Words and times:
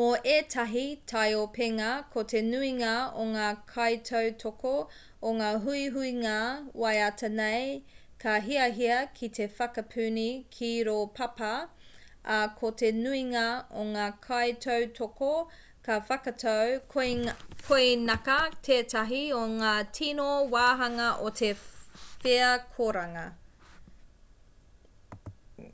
mō 0.00 0.04
ētahi 0.32 0.82
taiopenga 1.12 1.86
ko 2.16 2.22
te 2.32 2.42
nuinga 2.50 2.90
o 3.22 3.24
ngā 3.30 3.46
kaitautoko 3.72 4.74
o 5.30 5.32
ngā 5.38 5.48
huihuinga 5.64 6.34
waiata 6.82 7.30
nei 7.40 7.72
ka 8.24 8.36
hiahia 8.44 8.98
ki 9.16 9.30
te 9.40 9.48
whakapuni 9.56 10.28
ki 10.58 10.70
rō 10.90 10.94
papa 11.18 11.50
ā 12.36 12.38
ko 12.62 12.72
te 12.84 12.92
nuinga 13.00 13.44
o 13.84 13.88
ngā 13.90 14.06
kaitautoko 14.28 15.32
ka 15.90 15.98
whakatau 16.12 16.78
koinaka 16.94 18.40
tētahi 18.70 19.22
o 19.42 19.44
ngā 19.58 19.74
tīno 19.98 20.30
wāhanga 20.54 21.10
o 21.30 21.34
te 21.42 21.52
wheakoranga 21.58 23.28